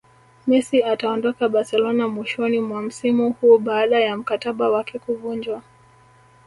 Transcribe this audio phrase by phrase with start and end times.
[0.47, 5.61] Messi ataondoka Barcelona mwishoni mwa msimu huu baada ya mkataba wake kuvunjwa